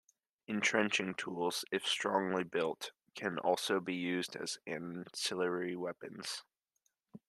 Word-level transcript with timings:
Entrenching 0.47 1.13
tools, 1.13 1.63
if 1.71 1.85
strongly 1.85 2.43
built, 2.43 2.89
can 3.13 3.37
also 3.37 3.79
be 3.79 3.93
used 3.93 4.35
as 4.35 4.57
ancillary 4.65 5.75
weapons. 5.75 6.41